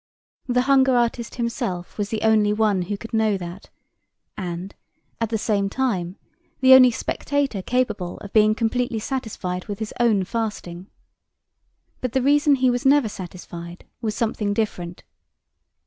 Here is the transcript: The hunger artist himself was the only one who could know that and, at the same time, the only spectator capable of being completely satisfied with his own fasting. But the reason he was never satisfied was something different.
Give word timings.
The 0.47 0.63
hunger 0.63 0.95
artist 0.95 1.35
himself 1.35 1.99
was 1.99 2.09
the 2.09 2.23
only 2.23 2.51
one 2.51 2.81
who 2.81 2.97
could 2.97 3.13
know 3.13 3.37
that 3.37 3.69
and, 4.35 4.73
at 5.19 5.29
the 5.29 5.37
same 5.37 5.69
time, 5.69 6.17
the 6.59 6.73
only 6.73 6.89
spectator 6.89 7.61
capable 7.61 8.17
of 8.17 8.33
being 8.33 8.55
completely 8.55 8.97
satisfied 8.97 9.67
with 9.67 9.77
his 9.77 9.93
own 9.99 10.23
fasting. 10.23 10.87
But 11.99 12.13
the 12.13 12.21
reason 12.23 12.55
he 12.55 12.71
was 12.71 12.83
never 12.83 13.09
satisfied 13.09 13.85
was 14.01 14.15
something 14.15 14.55
different. 14.55 15.03